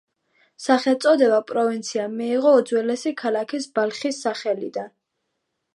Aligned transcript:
სახელწოდება 0.67 1.37
პროვინციამ 1.51 2.15
მიიღო 2.23 2.55
უძველესი 2.63 3.15
ქალაქის 3.23 3.69
ბალხის 3.79 4.25
სახელიდან. 4.29 4.95